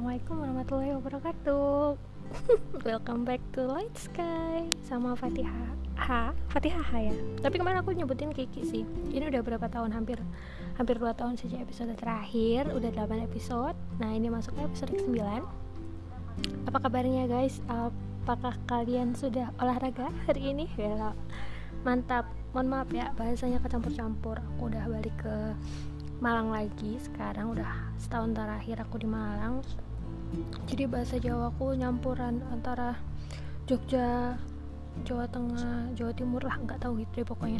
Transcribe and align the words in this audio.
Assalamualaikum 0.00 0.36
warahmatullahi 0.40 0.92
wabarakatuh. 0.96 1.76
Welcome 2.88 3.28
back 3.28 3.44
to 3.52 3.68
Light 3.68 3.92
Sky 3.92 4.64
Sama 4.80 5.12
Fatihah 5.12 5.76
Ha, 6.00 6.32
Fatihah 6.48 6.80
Ha 6.80 7.04
ya? 7.04 7.12
Tapi 7.44 7.60
kemarin 7.60 7.84
aku 7.84 7.92
nyebutin 7.92 8.32
Kiki 8.32 8.64
sih. 8.64 8.88
Ini 9.12 9.28
udah 9.28 9.44
berapa 9.44 9.68
tahun? 9.68 9.92
Hampir 9.92 10.16
Hampir 10.80 10.96
2 10.96 11.04
tahun 11.12 11.36
sejak 11.36 11.68
episode 11.68 11.92
terakhir. 12.00 12.72
Udah 12.72 12.88
8 12.96 13.28
episode. 13.28 13.76
Nah 14.00 14.16
ini 14.16 14.32
masuk 14.32 14.56
episode 14.56 14.88
ke 14.88 15.04
9 15.04 15.20
Apa 16.64 16.78
kabarnya 16.80 17.28
guys? 17.28 17.60
Apakah 17.68 18.56
kalian 18.72 19.12
sudah 19.12 19.52
olahraga 19.60 20.08
hari 20.24 20.56
ini? 20.56 20.64
Ya, 20.80 21.12
mantap. 21.84 22.24
Mohon 22.56 22.68
maaf 22.72 22.88
ya 22.88 23.12
bahasanya 23.20 23.60
kecampur-campur. 23.60 24.40
Aku 24.56 24.72
udah 24.72 24.80
balik 24.88 25.12
ke 25.20 25.52
Malang 26.24 26.48
lagi. 26.48 26.96
Sekarang 26.96 27.52
udah 27.52 27.68
setahun 28.00 28.32
terakhir 28.32 28.80
aku 28.80 28.96
di 28.96 29.08
Malang 29.08 29.60
jadi 30.70 30.86
bahasa 30.86 31.18
Jawa 31.18 31.50
aku 31.50 31.74
nyampuran 31.74 32.46
antara 32.54 32.94
Jogja 33.66 34.38
Jawa 35.02 35.26
Tengah 35.26 35.90
Jawa 35.98 36.14
Timur 36.14 36.46
lah 36.46 36.62
nggak 36.62 36.86
tahu 36.86 37.02
gitu 37.02 37.22
deh 37.22 37.26
pokoknya. 37.26 37.58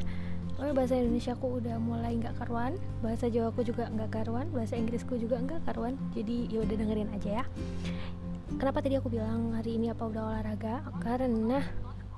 Pokoknya 0.54 0.74
bahasa 0.78 0.94
Indonesia 0.94 1.34
aku 1.34 1.58
udah 1.58 1.76
mulai 1.82 2.12
nggak 2.22 2.38
karuan 2.38 2.78
bahasa 3.02 3.26
Jawa 3.26 3.50
aku 3.50 3.66
juga 3.66 3.90
nggak 3.90 4.10
karuan 4.14 4.46
bahasa 4.54 4.78
Inggrisku 4.78 5.18
juga 5.18 5.42
nggak 5.42 5.66
karuan. 5.66 5.98
Jadi 6.14 6.54
ya 6.54 6.62
udah 6.62 6.76
dengerin 6.78 7.10
aja 7.10 7.30
ya. 7.42 7.44
Kenapa 8.62 8.78
tadi 8.78 8.94
aku 8.94 9.10
bilang 9.10 9.58
hari 9.58 9.74
ini 9.74 9.90
apa 9.90 10.06
udah 10.06 10.22
olahraga? 10.30 10.86
Karena 11.02 11.58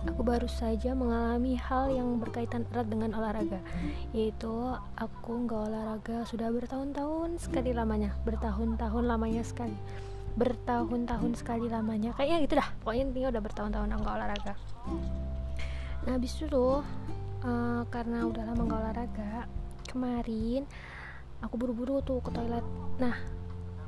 aku 0.04 0.20
baru 0.20 0.48
saja 0.50 0.92
mengalami 0.92 1.56
hal 1.56 1.88
yang 1.88 2.20
berkaitan 2.20 2.68
erat 2.68 2.92
dengan 2.92 3.16
olahraga. 3.16 3.64
Yaitu 4.12 4.76
aku 5.00 5.48
nggak 5.48 5.72
olahraga 5.72 6.28
sudah 6.28 6.52
bertahun-tahun 6.52 7.40
sekali 7.40 7.72
lamanya 7.72 8.12
bertahun-tahun 8.28 9.08
lamanya 9.08 9.40
sekali 9.40 9.76
bertahun-tahun 10.36 11.32
sekali 11.36 11.68
lamanya. 11.68 12.16
Kayaknya 12.16 12.38
gitu 12.44 12.54
dah. 12.58 12.68
Pokoknya 12.80 13.02
intinya 13.08 13.28
udah 13.32 13.42
bertahun-tahun 13.42 13.88
nggak 13.92 14.14
olahraga. 14.16 14.54
Nah 16.02 16.12
habis 16.18 16.32
itu 16.34 16.66
uh, 17.46 17.82
karena 17.92 18.26
udah 18.26 18.42
lama 18.48 18.62
nggak 18.66 18.80
olahraga 18.82 19.32
kemarin 19.86 20.64
aku 21.44 21.54
buru-buru 21.60 22.00
tuh 22.00 22.18
ke 22.24 22.30
toilet. 22.32 22.64
Nah 22.96 23.16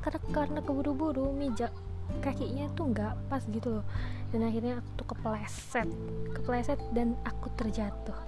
karena 0.05 0.20
karena 0.36 0.61
keburu-buru 0.61 1.33
mijak 1.33 1.73
kakinya 2.20 2.69
tuh 2.77 2.92
nggak 2.92 3.14
pas 3.33 3.42
gitu 3.48 3.81
loh. 3.81 3.86
Dan 4.29 4.45
akhirnya 4.45 4.83
aku 4.83 4.91
tuh 5.01 5.06
kepleset 5.17 5.89
kepleset 6.36 6.81
dan 6.92 7.17
aku 7.25 7.48
terjatuh. 7.56 8.19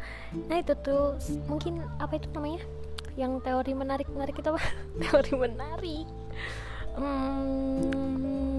Nah 0.49 0.57
itu 0.57 0.73
tuh 0.81 1.21
mungkin 1.47 1.85
apa 2.01 2.17
itu 2.17 2.33
namanya? 2.33 2.65
Yang 3.17 3.45
teori 3.45 3.73
menarik 3.77 4.09
menarik 4.09 4.37
itu 4.41 4.49
apa? 4.49 4.61
Teori 5.05 5.33
menarik 5.37 6.07
hmm, 6.97 8.57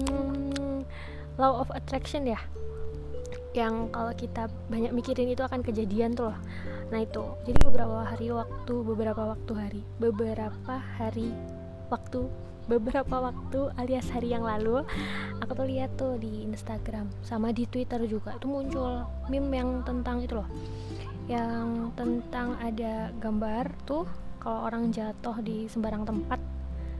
law 1.38 1.62
of 1.62 1.70
attraction 1.74 2.26
ya? 2.26 2.38
Yang 3.54 3.90
kalau 3.90 4.12
kita 4.14 4.46
banyak 4.70 4.92
mikirin 4.94 5.30
itu 5.34 5.42
akan 5.42 5.62
kejadian 5.66 6.14
tuh 6.14 6.30
loh. 6.30 6.38
Nah 6.88 7.02
itu. 7.04 7.24
Jadi 7.44 7.58
beberapa 7.64 8.04
hari 8.06 8.30
waktu 8.30 8.74
beberapa 8.84 9.22
waktu 9.34 9.52
hari. 9.54 9.82
Beberapa 9.98 10.74
hari 10.78 11.34
waktu 11.88 12.28
beberapa 12.68 13.32
waktu 13.32 13.72
alias 13.80 14.12
hari 14.12 14.36
yang 14.36 14.44
lalu 14.44 14.84
aku 15.40 15.56
tuh 15.56 15.64
lihat 15.64 15.88
tuh 15.96 16.20
di 16.20 16.44
Instagram 16.44 17.08
sama 17.24 17.50
di 17.50 17.64
Twitter 17.64 18.04
juga. 18.04 18.36
Itu 18.36 18.46
muncul 18.48 19.08
meme 19.32 19.56
yang 19.56 19.70
tentang 19.82 20.20
itu 20.20 20.36
loh. 20.36 20.48
Yang 21.28 21.92
tentang 21.96 22.56
ada 22.60 23.08
gambar 23.20 23.72
tuh 23.88 24.04
kalau 24.38 24.68
orang 24.68 24.92
jatuh 24.92 25.40
di 25.40 25.66
sembarang 25.68 26.04
tempat 26.04 26.40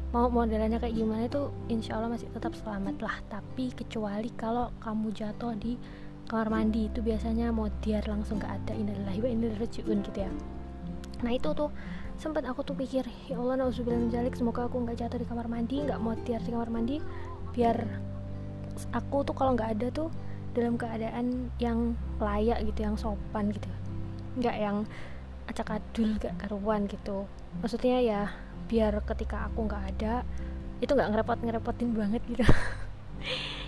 mau 0.08 0.32
modelnya 0.32 0.80
kayak 0.80 0.96
gimana 0.96 1.28
itu 1.28 1.52
insya 1.68 2.00
Allah 2.00 2.12
masih 2.12 2.28
tetap 2.32 2.56
selamat 2.56 2.96
lah. 3.04 3.16
Tapi 3.28 3.72
kecuali 3.76 4.32
kalau 4.32 4.72
kamu 4.80 5.12
jatuh 5.12 5.52
di 5.56 5.76
kamar 6.28 6.48
mandi 6.48 6.88
itu 6.88 7.00
biasanya 7.04 7.52
mau 7.52 7.68
diar 7.84 8.04
langsung 8.08 8.40
gak 8.40 8.64
ada. 8.64 8.72
Innalillahi 8.72 9.20
wa 9.20 9.56
rajiun 9.60 9.98
gitu 10.04 10.18
ya. 10.18 10.30
Nah 11.24 11.32
itu 11.34 11.52
tuh 11.52 11.68
sempat 12.18 12.42
aku 12.50 12.66
tuh 12.66 12.74
pikir 12.74 13.06
ya 13.30 13.38
Allah 13.38 13.62
nauzubillah 13.62 14.10
menjalik 14.10 14.34
semoga 14.34 14.66
aku 14.66 14.82
nggak 14.82 14.98
jatuh 15.06 15.22
di 15.22 15.26
kamar 15.30 15.46
mandi 15.46 15.86
nggak 15.86 16.02
mau 16.02 16.18
tiar 16.26 16.42
di 16.42 16.50
kamar 16.50 16.66
mandi 16.66 16.98
biar 17.54 17.78
aku 18.90 19.22
tuh 19.22 19.38
kalau 19.38 19.54
nggak 19.54 19.78
ada 19.78 19.86
tuh 19.94 20.10
dalam 20.50 20.74
keadaan 20.74 21.46
yang 21.62 21.94
layak 22.18 22.58
gitu 22.66 22.82
yang 22.82 22.98
sopan 22.98 23.54
gitu. 23.54 23.70
Nggak 24.42 24.56
yang 24.58 24.76
acak 25.46 25.78
adul 25.78 26.18
gak 26.18 26.34
karuan 26.42 26.90
gitu. 26.90 27.24
Maksudnya 27.62 28.02
ya 28.02 28.20
biar 28.68 29.00
ketika 29.02 29.48
aku 29.48 29.64
nggak 29.64 29.84
ada 29.96 30.22
itu 30.78 30.92
nggak 30.94 31.10
ngerepot 31.10 31.38
ngerepotin 31.42 31.90
banget 31.96 32.22
gitu. 32.28 32.44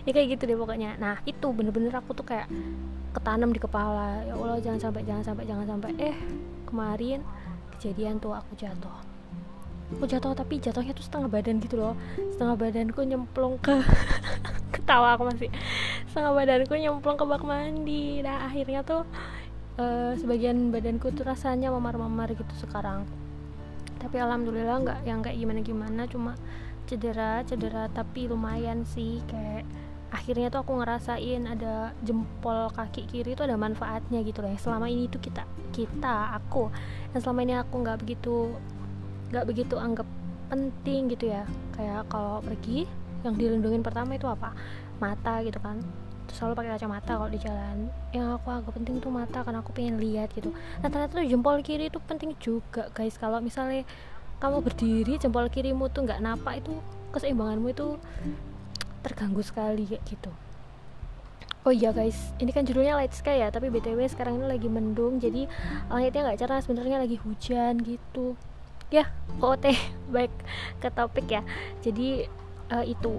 Ya 0.09 0.16
kayak 0.16 0.33
gitu 0.33 0.49
deh 0.49 0.56
pokoknya. 0.56 0.97
Nah 0.97 1.21
itu 1.28 1.44
bener-bener 1.53 1.93
aku 1.93 2.16
tuh 2.16 2.25
kayak 2.25 2.49
ketanam 3.12 3.53
di 3.53 3.61
kepala. 3.61 4.25
Ya 4.25 4.33
Allah 4.33 4.56
jangan 4.56 4.81
sampai 4.81 5.05
jangan 5.05 5.21
sampai 5.21 5.44
jangan 5.44 5.66
sampai. 5.69 5.93
Eh 6.00 6.16
kemarin 6.65 7.21
kejadian 7.77 8.16
tuh 8.16 8.33
aku 8.33 8.56
jatuh. 8.56 8.97
Aku 9.93 10.09
jatuh 10.09 10.33
tapi 10.33 10.56
jatuhnya 10.56 10.97
tuh 10.97 11.05
setengah 11.05 11.28
badan 11.28 11.61
gitu 11.61 11.77
loh. 11.77 11.93
Setengah 12.32 12.56
badanku 12.56 13.05
nyemplung 13.05 13.61
ke 13.61 13.77
ketawa 14.75 15.21
aku 15.21 15.28
masih. 15.28 15.53
Setengah 16.09 16.32
badanku 16.32 16.72
nyemplung 16.81 17.21
ke 17.21 17.25
bak 17.28 17.44
mandi. 17.44 18.25
Nah 18.25 18.49
akhirnya 18.49 18.81
tuh 18.81 19.05
uh, 19.77 20.17
sebagian 20.17 20.72
badanku 20.72 21.12
tuh 21.12 21.28
rasanya 21.28 21.69
memar-memar 21.69 22.32
gitu 22.32 22.55
sekarang 22.56 23.05
tapi 24.00 24.16
alhamdulillah 24.16 24.77
nggak 24.83 24.99
yang 25.05 25.21
kayak 25.21 25.37
gimana-gimana 25.37 26.09
cuma 26.09 26.33
cedera 26.88 27.44
cedera 27.44 27.87
tapi 27.93 28.27
lumayan 28.27 28.83
sih. 28.88 29.21
Kayak 29.28 29.69
akhirnya 30.11 30.50
tuh 30.50 30.66
aku 30.66 30.72
ngerasain 30.83 31.47
ada 31.47 31.94
jempol 32.03 32.72
kaki 32.75 33.06
kiri 33.06 33.38
itu 33.38 33.44
ada 33.44 33.55
manfaatnya 33.55 34.25
gitu 34.25 34.41
loh. 34.43 34.50
Selama 34.56 34.88
ini 34.88 35.06
tuh 35.06 35.21
kita 35.22 35.44
kita 35.71 36.34
aku 36.41 36.72
dan 37.15 37.21
selama 37.22 37.41
ini 37.47 37.55
aku 37.61 37.75
nggak 37.84 37.99
begitu 38.03 38.56
nggak 39.31 39.47
begitu 39.47 39.75
anggap 39.78 40.09
penting 40.50 41.12
gitu 41.12 41.31
ya. 41.31 41.47
Kayak 41.77 42.11
kalau 42.11 42.43
pergi 42.43 42.88
yang 43.22 43.37
dilindungin 43.37 43.84
pertama 43.84 44.17
itu 44.17 44.27
apa? 44.27 44.56
Mata 44.99 45.44
gitu 45.47 45.61
kan 45.61 45.78
selalu 46.32 46.52
pakai 46.58 46.70
kacamata 46.78 47.12
kalau 47.18 47.30
di 47.30 47.41
jalan. 47.42 47.91
Yang 48.14 48.28
aku 48.41 48.48
agak 48.50 48.72
penting 48.78 48.96
tuh 49.02 49.12
mata 49.12 49.42
karena 49.42 49.58
aku 49.60 49.70
pengen 49.74 49.98
lihat 49.98 50.30
gitu. 50.32 50.54
Nah 50.82 50.88
ternyata 50.88 51.18
tuh 51.18 51.26
jempol 51.26 51.58
kiri 51.60 51.91
itu 51.91 51.98
penting 52.02 52.34
juga 52.38 52.88
guys. 52.94 53.18
Kalau 53.18 53.42
misalnya 53.42 53.84
kamu 54.40 54.64
berdiri 54.64 55.20
jempol 55.20 55.46
kirimu 55.52 55.92
tuh 55.92 56.08
nggak 56.08 56.20
napa 56.24 56.56
itu 56.56 56.72
keseimbanganmu 57.12 57.69
itu 57.70 58.00
terganggu 59.04 59.42
sekali 59.44 59.84
kayak 59.84 60.04
gitu. 60.08 60.32
Oh 61.60 61.69
iya 61.76 61.92
guys, 61.92 62.16
ini 62.40 62.56
kan 62.56 62.64
judulnya 62.64 62.96
Light 62.96 63.12
Sky 63.12 63.44
ya, 63.44 63.52
tapi 63.52 63.69
btw 63.69 64.00
sekarang 64.08 64.40
ini 64.40 64.48
lagi 64.48 64.64
mendung, 64.72 65.20
jadi 65.20 65.44
langitnya 65.92 66.32
nggak 66.32 66.40
cerah, 66.40 66.60
sebenarnya 66.64 67.04
lagi 67.04 67.20
hujan 67.20 67.84
gitu. 67.84 68.32
Ya, 68.88 69.12
OT 69.44 69.76
baik 70.14 70.32
ke 70.80 70.88
topik 70.88 71.28
ya. 71.28 71.44
Jadi 71.84 72.24
uh, 72.72 72.80
itu 72.88 73.12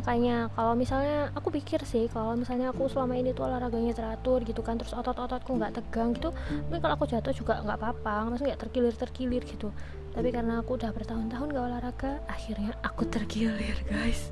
makanya 0.00 0.48
kalau 0.56 0.72
misalnya 0.72 1.28
aku 1.36 1.52
pikir 1.52 1.84
sih 1.84 2.08
kalau 2.08 2.32
misalnya 2.32 2.72
aku 2.72 2.88
selama 2.88 3.12
ini 3.18 3.36
tuh 3.36 3.44
olahraganya 3.44 3.92
teratur 3.92 4.40
gitu 4.42 4.64
kan 4.64 4.80
terus 4.80 4.96
otot-ototku 4.96 5.52
nggak 5.58 5.78
tegang 5.78 6.16
gitu 6.16 6.32
tapi 6.32 6.78
kalau 6.80 6.94
aku 6.96 7.04
jatuh 7.04 7.34
juga 7.36 7.60
nggak 7.60 7.76
apa-apa 7.76 8.32
maksudnya 8.32 8.56
nggak 8.56 8.62
terkilir 8.68 8.94
terkilir 8.96 9.42
gitu. 9.44 9.68
Tapi 10.12 10.28
karena 10.28 10.60
aku 10.60 10.76
udah 10.76 10.92
bertahun-tahun 10.92 11.56
gak 11.56 11.64
olahraga 11.72 12.12
akhirnya 12.28 12.76
aku 12.84 13.08
terkilir 13.08 13.76
guys. 13.90 14.28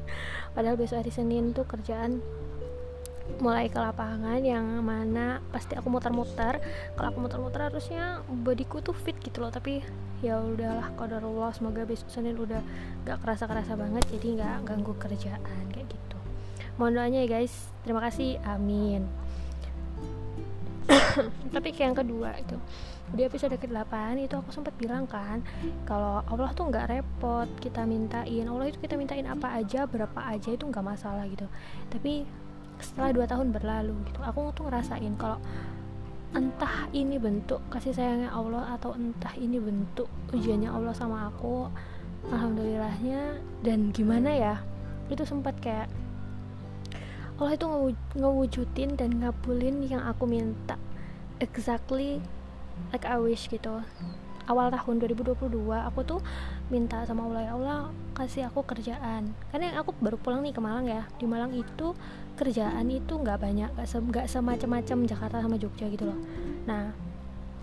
Padahal 0.52 0.76
besok 0.76 1.00
hari 1.00 1.12
Senin 1.12 1.56
tuh 1.56 1.64
kerjaan 1.64 2.20
mulai 3.38 3.70
ke 3.70 3.78
lapangan 3.78 4.42
yang 4.42 4.66
mana 4.82 5.38
pasti 5.54 5.78
aku 5.78 5.86
muter-muter. 5.86 6.58
Kalau 6.98 7.08
aku 7.14 7.18
muter-muter 7.22 7.70
harusnya 7.70 8.24
bodiku 8.26 8.82
tuh 8.82 8.96
fit 8.96 9.14
gitu 9.22 9.44
loh 9.44 9.54
tapi 9.54 9.84
ya 10.20 10.42
udahlah 10.42 10.90
Allah 10.98 11.50
semoga 11.54 11.86
besok 11.86 12.10
Senin 12.12 12.36
udah 12.36 12.60
gak 13.08 13.24
kerasa-kerasa 13.24 13.72
banget 13.78 14.04
jadi 14.12 14.26
nggak 14.42 14.56
ganggu 14.66 14.92
kerjaan 14.98 15.64
kayak 15.70 15.86
gitu. 15.86 16.18
Mohon 16.76 16.92
doanya 16.98 17.18
ya 17.24 17.28
guys. 17.40 17.54
Terima 17.86 18.00
kasih. 18.02 18.42
Amin. 18.42 19.06
Tapi 21.54 21.68
kayak 21.70 21.86
yang 21.94 21.98
kedua 21.98 22.30
itu 22.34 22.58
di 23.10 23.26
episode 23.26 23.58
ke-8 23.58 24.22
itu 24.22 24.38
aku 24.38 24.54
sempat 24.54 24.70
bilang 24.78 25.02
kan 25.02 25.42
kalau 25.82 26.22
Allah 26.30 26.54
tuh 26.54 26.70
nggak 26.70 26.86
repot 26.86 27.48
kita 27.58 27.82
mintain. 27.82 28.46
Allah 28.46 28.70
itu 28.70 28.78
kita 28.78 28.94
mintain 28.94 29.26
apa 29.26 29.50
aja 29.58 29.86
berapa 29.90 30.20
aja 30.30 30.54
itu 30.54 30.62
nggak 30.62 30.84
masalah 30.84 31.26
gitu. 31.26 31.46
Tapi 31.90 32.22
setelah 32.80 33.10
dua 33.12 33.26
tahun 33.28 33.52
berlalu 33.52 33.94
gitu 34.08 34.20
aku 34.24 34.52
tuh 34.56 34.68
ngerasain 34.68 35.14
kalau 35.20 35.38
entah 36.30 36.86
ini 36.94 37.18
bentuk 37.18 37.58
kasih 37.70 37.90
sayangnya 37.90 38.30
Allah 38.30 38.78
atau 38.78 38.94
entah 38.94 39.34
ini 39.34 39.58
bentuk 39.58 40.06
ujiannya 40.30 40.70
Allah 40.70 40.94
sama 40.94 41.26
aku 41.26 41.66
alhamdulillahnya 42.30 43.40
dan 43.66 43.90
gimana 43.90 44.30
ya 44.30 44.54
itu 45.10 45.26
sempat 45.26 45.58
kayak 45.58 45.90
Allah 47.40 47.56
itu 47.56 47.96
ngewujudin 48.20 49.00
dan 49.00 49.16
ngabulin 49.16 49.80
yang 49.88 50.04
aku 50.04 50.28
minta. 50.28 50.76
Exactly 51.40 52.20
like 52.92 53.08
I 53.08 53.16
wish 53.16 53.48
gitu 53.48 53.80
awal 54.50 54.74
tahun 54.74 54.98
2022 54.98 55.38
aku 55.86 56.00
tuh 56.02 56.20
minta 56.74 57.06
sama 57.06 57.30
Allah 57.30 57.42
ya 57.46 57.52
Allah 57.54 57.78
kasih 58.18 58.50
aku 58.50 58.66
kerjaan. 58.66 59.30
Karena 59.54 59.78
aku 59.78 59.94
baru 60.02 60.18
pulang 60.18 60.42
nih 60.42 60.52
ke 60.52 60.60
Malang 60.60 60.84
ya. 60.90 61.06
Di 61.16 61.24
Malang 61.24 61.54
itu 61.54 61.94
kerjaan 62.34 62.90
itu 62.90 63.14
nggak 63.14 63.38
banyak 63.38 63.70
nggak 63.78 64.26
se 64.26 64.36
semacam-macam 64.36 64.98
Jakarta 65.06 65.36
sama 65.40 65.56
Jogja 65.56 65.86
gitu 65.88 66.10
loh. 66.10 66.18
Nah 66.66 66.92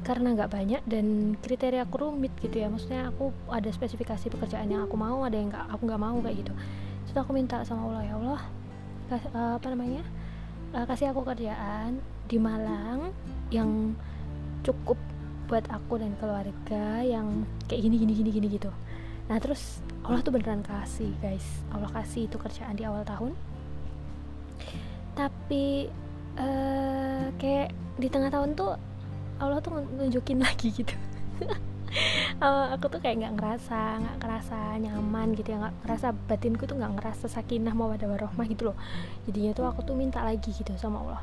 karena 0.05 0.31
nggak 0.37 0.51
banyak 0.53 0.81
dan 0.87 1.35
kriteria 1.43 1.83
aku 1.83 2.07
rumit 2.07 2.31
gitu 2.39 2.63
ya 2.63 2.71
maksudnya 2.71 3.11
aku 3.11 3.33
ada 3.51 3.67
spesifikasi 3.67 4.31
pekerjaan 4.31 4.69
yang 4.69 4.85
aku 4.87 4.95
mau 4.95 5.25
ada 5.25 5.35
yang 5.35 5.51
nggak 5.51 5.65
aku 5.67 5.81
nggak 5.83 6.01
mau 6.01 6.17
kayak 6.23 6.47
gitu. 6.47 6.53
Terus 7.09 7.17
aku 7.19 7.31
minta 7.35 7.61
sama 7.67 7.91
Allah 7.91 8.03
ya 8.07 8.13
Allah 8.15 8.41
kas, 9.11 9.23
uh, 9.33 9.53
apa 9.59 9.67
namanya 9.73 10.03
uh, 10.75 10.85
kasih 10.87 11.11
aku 11.11 11.25
kerjaan 11.27 11.99
di 12.27 12.37
Malang 12.37 13.11
yang 13.51 13.95
cukup 14.61 14.99
buat 15.47 15.63
aku 15.71 16.03
dan 16.03 16.13
keluarga 16.19 17.01
yang 17.01 17.47
kayak 17.71 17.87
gini 17.87 17.95
gini 18.03 18.13
gini 18.13 18.29
gini 18.29 18.47
gitu. 18.59 18.71
Nah 19.31 19.39
terus 19.39 19.79
Allah 20.03 20.19
tuh 20.23 20.35
beneran 20.35 20.63
kasih 20.63 21.11
guys. 21.23 21.43
Allah 21.71 21.91
kasih 21.91 22.27
itu 22.27 22.35
kerjaan 22.35 22.75
di 22.75 22.83
awal 22.83 23.07
tahun. 23.07 23.31
Tapi 25.15 25.87
uh, 26.37 27.31
kayak 27.39 27.73
di 27.97 28.07
tengah 28.11 28.29
tahun 28.29 28.53
tuh 28.53 28.75
Allah 29.39 29.57
tuh 29.63 29.81
nunjukin 29.81 30.43
lagi 30.43 30.71
gitu. 30.75 30.93
Uh, 32.37 32.69
aku 32.77 32.93
tuh 32.93 33.01
kayak 33.01 33.25
nggak 33.25 33.35
ngerasa 33.39 33.97
nggak 33.97 34.17
ngerasa 34.21 34.57
nyaman 34.77 35.33
gitu 35.33 35.55
ya. 35.55 35.57
Nggak 35.57 35.75
ngerasa 35.81 36.07
batinku 36.29 36.69
tuh 36.69 36.77
nggak 36.77 36.93
ngerasa 36.99 37.25
sakinah 37.25 37.73
mau 37.73 37.89
ada 37.89 38.05
warohmah 38.05 38.45
gitu 38.45 38.69
loh. 38.69 38.77
Jadinya 39.25 39.57
tuh 39.57 39.65
aku 39.65 39.81
tuh 39.81 39.95
minta 39.97 40.21
lagi 40.21 40.53
gitu 40.53 40.69
sama 40.77 41.01
Allah. 41.01 41.21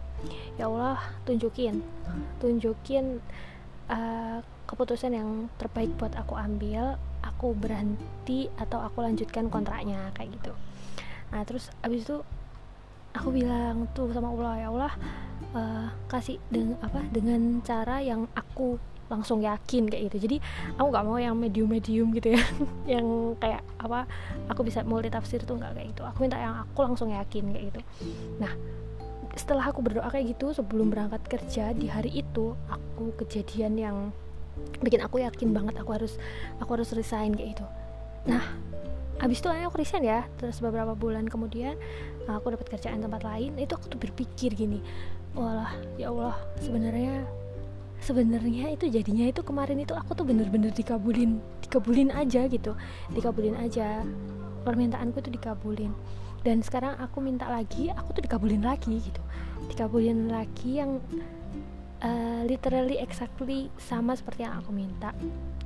Ya 0.59 0.67
Allah 0.67 0.99
tunjukin. 1.23 1.85
Tunjukin 2.43 3.23
uh, 3.91 4.39
keputusan 4.65 5.13
yang 5.13 5.31
terbaik 5.61 5.93
buat 6.01 6.13
aku 6.17 6.35
ambil 6.37 6.97
aku 7.25 7.57
berhenti 7.57 8.53
atau 8.61 8.81
aku 8.85 9.01
lanjutkan 9.01 9.49
kontraknya 9.49 10.13
kayak 10.17 10.37
gitu. 10.41 10.53
Nah 11.33 11.45
terus 11.49 11.73
abis 11.81 12.05
itu 12.05 12.21
aku 13.15 13.29
bilang 13.31 13.89
tuh 13.95 14.11
sama 14.13 14.33
Allah 14.35 14.55
ya 14.61 14.69
Allah 14.69 14.93
uh, 15.57 15.89
kasih 16.11 16.37
dengan 16.51 16.77
apa 16.85 17.01
dengan 17.09 17.63
cara 17.65 18.03
yang 18.05 18.29
aku 18.37 18.77
langsung 19.09 19.45
yakin 19.45 19.89
kayak 19.89 20.13
gitu. 20.13 20.29
Jadi 20.29 20.37
aku 20.81 20.89
nggak 20.89 21.05
mau 21.05 21.21
yang 21.21 21.37
medium 21.37 21.69
medium 21.69 22.09
gitu 22.17 22.35
ya. 22.35 22.43
Yang 22.99 23.07
kayak 23.41 23.63
apa 23.77 24.09
aku 24.49 24.65
bisa 24.65 24.81
multi 24.83 25.13
tafsir 25.13 25.45
tuh 25.45 25.61
nggak 25.61 25.77
kayak 25.77 25.89
gitu. 25.93 26.03
Aku 26.09 26.25
minta 26.25 26.41
yang 26.41 26.57
aku 26.65 26.81
langsung 26.85 27.13
yakin 27.13 27.53
kayak 27.53 27.65
gitu. 27.73 27.81
Nah 28.41 28.53
setelah 29.35 29.71
aku 29.71 29.83
berdoa 29.83 30.07
kayak 30.11 30.39
gitu 30.39 30.55
sebelum 30.55 30.95
berangkat 30.95 31.23
kerja 31.27 31.75
di 31.75 31.91
hari 31.91 32.23
itu 32.23 32.55
aku 32.71 33.15
kejadian 33.19 33.75
yang 33.75 33.97
bikin 34.79 35.03
aku 35.03 35.19
yakin 35.19 35.51
banget 35.51 35.75
aku 35.83 35.91
harus 35.95 36.15
aku 36.63 36.79
harus 36.79 36.95
resign 36.95 37.35
kayak 37.35 37.59
gitu. 37.59 37.67
Nah 38.31 38.43
abis 39.19 39.43
itu 39.43 39.49
aku 39.51 39.77
resign 39.83 40.07
ya. 40.07 40.27
Terus 40.39 40.63
beberapa 40.63 40.95
bulan 40.95 41.27
kemudian 41.27 41.75
aku 42.31 42.55
dapat 42.55 42.79
kerjaan 42.79 43.03
tempat 43.03 43.27
lain. 43.27 43.59
Itu 43.59 43.75
aku 43.75 43.91
tuh 43.91 44.01
berpikir 44.01 44.55
gini 44.55 44.79
walah 45.35 45.75
ya 45.99 46.15
Allah 46.15 46.39
sebenarnya 46.63 47.27
sebenarnya 47.99 48.71
itu 48.71 48.87
jadinya 48.87 49.27
itu 49.27 49.43
kemarin 49.43 49.83
itu 49.83 49.91
aku 49.91 50.15
tuh 50.15 50.23
bener-bener 50.23 50.71
dikabulin 50.71 51.43
dikabulin 51.67 52.15
aja 52.15 52.47
gitu 52.47 52.79
dikabulin 53.11 53.59
aja. 53.59 54.07
Permintaanku 54.65 55.21
tuh 55.21 55.29
dikabulin 55.35 55.93
dan 56.45 56.61
sekarang 56.61 56.95
aku 57.01 57.25
minta 57.25 57.49
lagi 57.49 57.89
aku 57.89 58.21
tuh 58.21 58.23
dikabulin 58.23 58.61
lagi 58.61 59.01
gitu. 59.01 59.23
Dikabulin 59.73 60.29
lagi 60.29 60.77
yang 60.79 61.01
uh, 62.05 62.43
literally 62.45 63.01
exactly 63.01 63.73
sama 63.81 64.13
seperti 64.13 64.45
yang 64.45 64.61
aku 64.61 64.71
minta. 64.71 65.17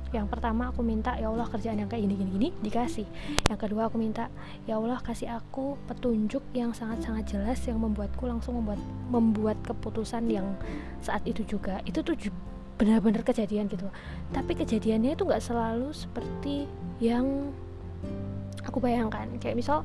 Yang 0.09 0.25
pertama 0.31 0.73
aku 0.73 0.81
minta 0.81 1.13
ya 1.19 1.29
Allah 1.29 1.45
kerjaan 1.45 1.77
yang 1.83 1.91
kayak 1.91 2.07
gini 2.07 2.15
gini 2.15 2.31
gini 2.31 2.49
dikasih. 2.63 3.05
Yang 3.51 3.59
kedua 3.59 3.91
aku 3.91 3.99
minta 3.99 4.31
ya 4.65 4.79
Allah 4.79 4.97
kasih 5.03 5.29
aku 5.35 5.75
petunjuk 5.85 6.41
yang 6.55 6.73
sangat 6.73 7.05
sangat 7.05 7.37
jelas 7.37 7.59
yang 7.67 7.77
membuatku 7.77 8.25
langsung 8.25 8.57
membuat 8.57 8.81
membuat 9.11 9.57
keputusan 9.67 10.31
yang 10.31 10.47
saat 11.03 11.21
itu 11.27 11.43
juga. 11.45 11.83
Itu 11.85 12.01
tuh 12.01 12.15
benar-benar 12.79 13.27
kejadian 13.27 13.67
gitu. 13.67 13.91
Tapi 14.31 14.55
kejadiannya 14.55 15.13
itu 15.13 15.27
nggak 15.27 15.43
selalu 15.43 15.91
seperti 15.91 16.65
yang 17.03 17.51
aku 18.69 18.79
bayangkan 18.79 19.25
kayak 19.41 19.57
misal 19.57 19.81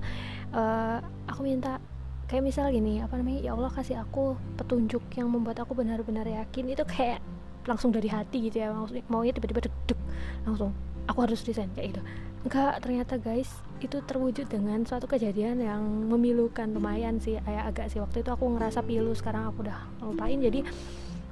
uh, 0.53 1.01
aku 1.27 1.41
minta 1.43 1.81
kayak 2.29 2.45
misal 2.45 2.69
gini 2.73 3.01
apa 3.05 3.21
namanya 3.21 3.41
ya 3.41 3.53
Allah 3.53 3.73
kasih 3.73 4.01
aku 4.01 4.37
petunjuk 4.57 5.01
yang 5.17 5.29
membuat 5.33 5.61
aku 5.65 5.73
benar-benar 5.73 6.25
yakin. 6.25 6.73
Itu 6.73 6.85
kayak 6.85 7.21
langsung 7.65 7.91
dari 7.97 8.13
hati 8.13 8.53
gitu 8.53 8.61
ya 8.61 8.77
maksudnya 8.77 9.05
maunya 9.09 9.33
tiba-tiba 9.33 9.65
deg 9.65 10.01
langsung 10.45 10.77
aku 11.09 11.19
harus 11.25 11.41
resign 11.49 11.73
kayak 11.73 11.97
gitu. 11.97 12.03
Enggak 12.45 12.73
ternyata 12.85 13.15
guys 13.17 13.49
itu 13.81 14.01
terwujud 14.05 14.49
dengan 14.49 14.85
suatu 14.85 15.09
kejadian 15.09 15.61
yang 15.61 15.83
memilukan 16.09 16.69
lumayan 16.69 17.17
sih 17.21 17.41
kayak 17.41 17.65
agak 17.73 17.87
sih. 17.89 18.01
Waktu 18.01 18.21
itu 18.21 18.31
aku 18.33 18.45
ngerasa 18.57 18.85
pilu 18.85 19.13
sekarang 19.17 19.49
aku 19.49 19.65
udah 19.65 19.79
lupain 20.05 20.41
jadi 20.41 20.61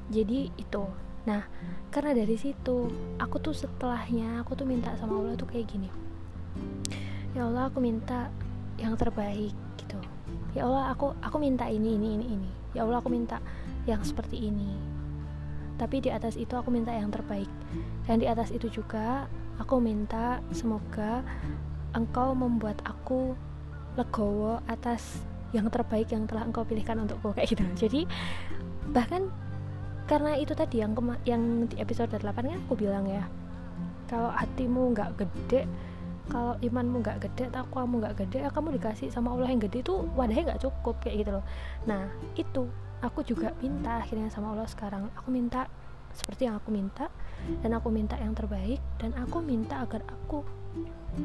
jadi 0.08 0.48
itu. 0.56 0.84
Nah 1.28 1.44
karena 1.92 2.16
dari 2.16 2.36
situ 2.40 2.88
aku 3.20 3.36
tuh 3.36 3.52
setelahnya 3.52 4.40
aku 4.40 4.56
tuh 4.56 4.64
minta 4.64 4.96
sama 4.96 5.20
Allah 5.20 5.36
tuh 5.36 5.44
kayak 5.44 5.68
gini 5.68 5.92
ya 7.32 7.48
Allah 7.48 7.68
aku 7.68 7.78
minta 7.80 8.28
yang 8.80 8.96
terbaik 8.96 9.52
gitu. 9.80 9.98
Ya 10.52 10.68
Allah 10.68 10.92
aku 10.92 11.16
aku 11.24 11.36
minta 11.40 11.68
ini 11.68 11.96
ini 11.96 12.08
ini 12.20 12.26
ini. 12.36 12.50
Ya 12.72 12.84
Allah 12.84 13.00
aku 13.00 13.08
minta 13.12 13.40
yang 13.88 14.00
seperti 14.04 14.48
ini. 14.52 14.72
Tapi 15.80 16.04
di 16.04 16.10
atas 16.12 16.36
itu 16.36 16.52
aku 16.54 16.68
minta 16.68 16.92
yang 16.92 17.08
terbaik. 17.08 17.48
Dan 18.04 18.20
di 18.20 18.28
atas 18.28 18.52
itu 18.52 18.68
juga 18.68 19.26
aku 19.56 19.80
minta 19.80 20.40
semoga 20.52 21.24
engkau 21.92 22.32
membuat 22.32 22.80
aku 22.84 23.36
legowo 23.96 24.60
atas 24.68 25.20
yang 25.52 25.68
terbaik 25.68 26.08
yang 26.08 26.24
telah 26.24 26.48
engkau 26.48 26.64
pilihkan 26.64 27.00
untukku 27.00 27.32
kayak 27.36 27.52
gitu. 27.52 27.64
Jadi 27.76 28.00
bahkan 28.92 29.28
karena 30.08 30.36
itu 30.36 30.52
tadi 30.52 30.82
yang 30.82 30.92
yang 31.24 31.68
di 31.70 31.78
episode 31.78 32.12
8 32.12 32.24
kan 32.34 32.58
aku 32.68 32.74
bilang 32.74 33.06
ya 33.06 33.24
kalau 34.10 34.28
hatimu 34.34 34.92
nggak 34.92 35.16
gede 35.16 35.64
kalau 36.32 36.56
imanmu 36.64 37.04
nggak 37.04 37.28
gede 37.28 37.52
kamu 37.52 38.00
nggak 38.00 38.16
gede 38.24 38.38
ya 38.48 38.50
kamu 38.50 38.80
dikasih 38.80 39.12
sama 39.12 39.36
Allah 39.36 39.52
yang 39.52 39.60
gede 39.60 39.84
itu 39.84 40.08
wadahnya 40.16 40.56
nggak 40.56 40.62
cukup 40.64 40.96
kayak 41.04 41.20
gitu 41.20 41.30
loh. 41.36 41.44
Nah 41.84 42.08
itu 42.40 42.64
aku 43.04 43.20
juga 43.20 43.52
minta 43.60 44.00
akhirnya 44.00 44.32
sama 44.32 44.56
Allah 44.56 44.64
sekarang. 44.64 45.12
Aku 45.20 45.28
minta 45.28 45.68
seperti 46.16 46.48
yang 46.48 46.56
aku 46.56 46.72
minta 46.72 47.12
dan 47.60 47.76
aku 47.76 47.92
minta 47.92 48.16
yang 48.16 48.32
terbaik 48.32 48.80
dan 48.96 49.12
aku 49.20 49.44
minta 49.44 49.84
agar 49.84 50.00
aku 50.08 50.40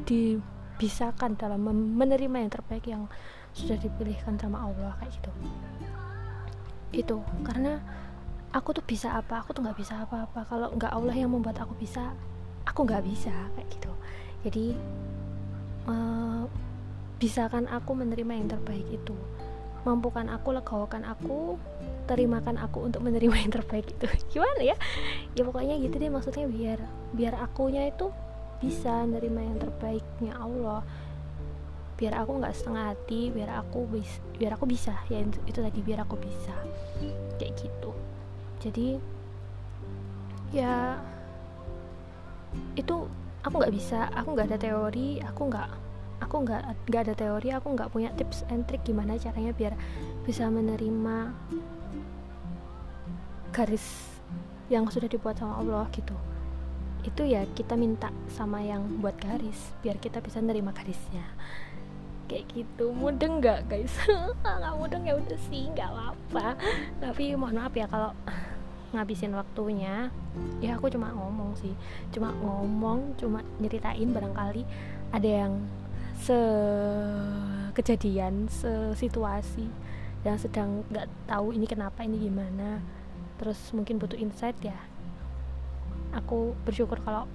dibisakan 0.04 1.40
dalam 1.40 1.64
menerima 1.72 2.36
yang 2.44 2.52
terbaik 2.52 2.84
yang 2.84 3.08
sudah 3.56 3.80
dipilihkan 3.80 4.36
sama 4.36 4.68
Allah 4.68 4.92
kayak 5.00 5.16
gitu. 5.16 5.30
Itu 6.92 7.16
karena 7.48 7.80
aku 8.52 8.76
tuh 8.76 8.84
bisa 8.84 9.16
apa? 9.16 9.40
Aku 9.40 9.56
tuh 9.56 9.64
nggak 9.64 9.78
bisa 9.80 10.04
apa-apa. 10.04 10.44
Kalau 10.44 10.68
nggak 10.76 10.92
Allah 10.92 11.16
yang 11.16 11.32
membuat 11.32 11.56
aku 11.64 11.72
bisa 11.80 12.12
aku 12.68 12.84
nggak 12.84 13.04
bisa 13.08 13.32
kayak 13.56 13.68
gitu 13.72 13.92
jadi 14.46 14.76
uh, 15.90 16.46
bisakan 17.18 17.66
aku 17.66 17.90
menerima 17.98 18.32
yang 18.38 18.48
terbaik 18.50 18.86
itu. 18.86 19.14
Mampukan 19.82 20.30
aku 20.30 20.54
legawakan 20.54 21.02
aku 21.06 21.58
terimakan 22.06 22.58
aku 22.58 22.86
untuk 22.86 23.02
menerima 23.02 23.34
yang 23.34 23.52
terbaik 23.52 23.90
itu. 23.90 24.06
Gimana 24.32 24.62
ya? 24.62 24.76
Ya 25.34 25.42
pokoknya 25.42 25.74
gitu 25.82 25.98
deh 25.98 26.10
maksudnya 26.10 26.46
biar 26.46 26.78
biar 27.14 27.34
akunya 27.42 27.90
itu 27.90 28.14
bisa 28.58 29.06
menerima 29.06 29.40
yang 29.42 29.58
terbaiknya 29.58 30.32
Allah. 30.38 30.82
Biar 31.98 32.14
aku 32.22 32.38
nggak 32.38 32.54
setengah 32.54 32.94
hati 32.94 33.34
biar 33.34 33.50
aku 33.58 33.90
bis 33.90 34.22
biar 34.38 34.54
aku 34.54 34.70
bisa. 34.70 34.94
Ya 35.10 35.18
itu, 35.18 35.38
itu 35.50 35.58
tadi 35.58 35.78
biar 35.82 36.06
aku 36.06 36.14
bisa. 36.14 36.54
Kayak 37.42 37.58
gitu. 37.58 37.90
Jadi 38.62 38.88
ya 40.54 40.96
itu 42.78 43.04
aku 43.48 43.64
nggak 43.64 43.74
bisa 43.74 44.12
aku 44.12 44.28
nggak 44.36 44.48
ada 44.52 44.58
teori 44.60 45.24
aku 45.24 45.42
nggak 45.48 45.68
aku 46.20 46.36
nggak 46.44 46.62
nggak 46.92 47.02
ada 47.08 47.14
teori 47.16 47.48
aku 47.56 47.66
nggak 47.72 47.88
punya 47.88 48.12
tips 48.14 48.44
and 48.52 48.68
trick 48.68 48.84
gimana 48.84 49.16
caranya 49.16 49.56
biar 49.56 49.72
bisa 50.28 50.44
menerima 50.52 51.32
garis 53.48 54.18
yang 54.68 54.84
sudah 54.92 55.08
dibuat 55.08 55.40
sama 55.40 55.58
Allah 55.58 55.88
gitu. 55.96 56.12
Itu 57.02 57.24
ya 57.24 57.48
kita 57.56 57.74
minta 57.74 58.12
sama 58.28 58.60
yang 58.60 59.00
buat 59.00 59.16
garis 59.16 59.72
biar 59.80 59.96
kita 59.96 60.20
bisa 60.20 60.44
nerima 60.44 60.76
garisnya. 60.76 61.24
Kayak 62.28 62.52
gitu 62.52 62.92
mudeng 62.92 63.40
nggak 63.40 63.72
guys? 63.72 63.96
Nggak 64.44 64.74
mudeng 64.76 65.02
ya 65.08 65.16
udah 65.16 65.40
sih 65.48 65.72
nggak 65.72 65.88
apa-apa. 65.88 66.60
Tapi 67.00 67.32
mohon 67.40 67.56
maaf 67.56 67.72
ya 67.72 67.88
kalau 67.88 68.12
ngabisin 68.88 69.36
waktunya 69.36 70.08
ya 70.64 70.80
aku 70.80 70.88
cuma 70.88 71.12
ngomong 71.12 71.52
sih. 71.58 71.72
Cuma 72.14 72.32
ngomong 72.32 73.18
cuma 73.20 73.44
nyeritain 73.60 74.08
barangkali 74.08 74.62
ada 75.12 75.28
yang 75.28 75.52
se 76.18 76.38
kejadian 77.76 78.50
se 78.50 78.96
situasi 78.98 79.70
yang 80.26 80.34
sedang 80.34 80.82
nggak 80.90 81.06
tahu 81.30 81.54
ini 81.54 81.66
kenapa 81.68 82.02
ini 82.02 82.16
gimana. 82.16 82.80
Terus 83.38 83.58
mungkin 83.76 84.00
butuh 84.02 84.18
insight 84.18 84.56
ya. 84.64 84.76
Aku 86.16 86.56
bersyukur 86.64 86.98
kalau 87.04 87.28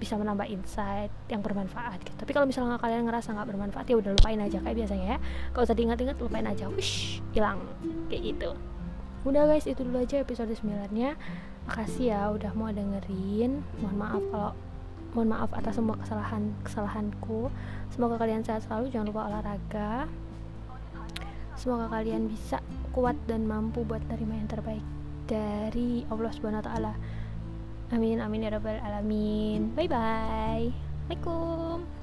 bisa 0.00 0.16
menambah 0.16 0.48
insight 0.48 1.12
yang 1.28 1.44
bermanfaat 1.44 2.00
gitu. 2.00 2.16
Tapi 2.16 2.32
kalau 2.32 2.48
misalnya 2.48 2.80
kalian 2.80 3.04
ngerasa 3.04 3.36
nggak 3.36 3.48
bermanfaat 3.52 3.84
ya 3.84 4.00
udah 4.00 4.16
lupain 4.16 4.40
aja 4.40 4.56
kayak 4.64 4.76
biasanya 4.80 5.06
ya. 5.14 5.18
Kalau 5.52 5.68
usah 5.68 5.76
diingat-ingat 5.76 6.16
lupain 6.16 6.46
aja. 6.48 6.72
Wish 6.72 7.20
hilang. 7.36 7.60
Kayak 8.08 8.22
gitu 8.32 8.50
udah 9.24 9.42
guys 9.44 9.68
itu 9.68 9.84
dulu 9.84 10.00
aja 10.00 10.24
episode 10.24 10.52
9 10.52 10.92
nya 10.96 11.16
makasih 11.68 12.12
ya 12.12 12.32
udah 12.32 12.52
mau 12.56 12.72
dengerin 12.72 13.60
mohon 13.84 13.96
maaf 14.00 14.22
kalau 14.32 14.52
mohon 15.12 15.28
maaf 15.28 15.50
atas 15.52 15.76
semua 15.76 15.96
kesalahan 16.00 16.54
kesalahanku 16.64 17.52
semoga 17.92 18.16
kalian 18.16 18.40
sehat 18.40 18.64
selalu 18.64 18.88
jangan 18.88 19.06
lupa 19.12 19.28
olahraga 19.28 20.08
semoga 21.60 21.92
kalian 21.92 22.32
bisa 22.32 22.64
kuat 22.96 23.14
dan 23.28 23.44
mampu 23.44 23.84
buat 23.84 24.00
terima 24.08 24.34
yang 24.34 24.48
terbaik 24.48 24.82
dari 25.30 26.02
Allah 26.10 26.32
Subhanahu 26.34 26.58
wa 26.58 26.66
taala. 26.66 26.92
Amin 27.94 28.18
amin 28.18 28.46
ya 28.46 28.50
rabbal 28.58 28.82
alamin. 28.82 29.70
Bye 29.78 29.86
bye. 29.86 30.66
Assalamualaikum. 31.06 31.99